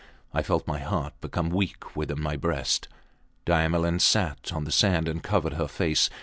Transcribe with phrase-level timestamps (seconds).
[0.33, 2.87] I felt my heart become weak within my breast.
[3.45, 6.09] Diamelen sat on the sand and covered her face.